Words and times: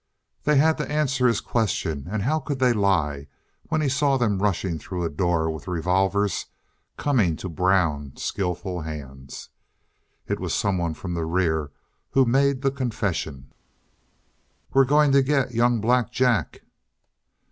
They 0.45 0.57
had 0.57 0.79
to 0.79 0.91
answer 0.91 1.27
his 1.27 1.41
question, 1.41 2.07
and 2.09 2.23
how 2.23 2.39
could 2.39 2.57
they 2.57 2.73
lie 2.73 3.27
when 3.69 3.81
he 3.81 3.87
saw 3.87 4.17
them 4.17 4.41
rushing 4.41 4.79
through 4.79 5.03
a 5.03 5.11
door 5.11 5.47
with 5.51 5.67
revolvers 5.67 6.47
coming 6.97 7.35
to 7.35 7.47
brown, 7.47 8.13
skillful 8.15 8.81
hands? 8.81 9.49
It 10.27 10.39
was 10.39 10.55
someone 10.55 10.95
from 10.95 11.13
the 11.13 11.25
rear 11.25 11.69
who 12.13 12.25
made 12.25 12.63
the 12.63 12.71
confession. 12.71 13.53
"We're 14.73 14.85
going 14.85 15.11
to 15.11 15.21
get 15.21 15.53
young 15.53 15.79
Black 15.79 16.11
Jack!" 16.11 16.63